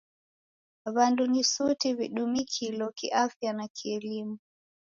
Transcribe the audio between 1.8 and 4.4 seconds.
w'idumikilo kiafya na kielimu.